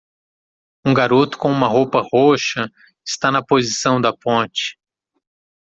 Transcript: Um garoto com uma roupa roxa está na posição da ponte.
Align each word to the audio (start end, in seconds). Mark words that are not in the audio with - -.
Um 0.83 0.95
garoto 0.95 1.37
com 1.37 1.47
uma 1.51 1.67
roupa 1.67 2.01
roxa 2.01 2.67
está 3.07 3.29
na 3.31 3.43
posição 3.45 4.01
da 4.01 4.11
ponte. 4.11 4.75